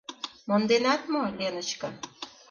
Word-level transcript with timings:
—Монденат 0.47 1.01
мо, 1.11 1.21
Леночка? 1.37 1.89